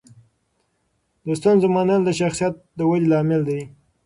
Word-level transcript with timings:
د 1.25 1.27
ستونزو 1.39 1.67
منل 1.75 2.01
د 2.05 2.09
شخصیت 2.19 2.53
ودې 2.89 3.07
لامل 3.11 3.41
دی. 3.49 3.61